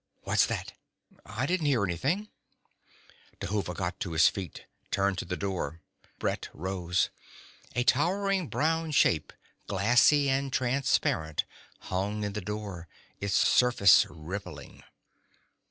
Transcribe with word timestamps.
"What's 0.23 0.47
that?" 0.47 0.73
"I 1.27 1.45
didn't 1.45 1.67
hear 1.67 1.83
anything." 1.83 2.29
Dhuva 3.39 3.75
got 3.75 3.99
to 3.99 4.13
his 4.13 4.29
feet, 4.29 4.65
turned 4.89 5.19
to 5.19 5.25
the 5.25 5.37
door. 5.37 5.79
Brett 6.17 6.49
rose. 6.55 7.11
A 7.75 7.83
towering 7.83 8.47
brown 8.47 8.89
shape, 8.93 9.31
glassy 9.67 10.27
and 10.27 10.51
transparent, 10.51 11.45
hung 11.81 12.23
in 12.23 12.33
the 12.33 12.41
door, 12.41 12.87
its 13.19 13.35
surface 13.35 14.07
rippling. 14.09 14.81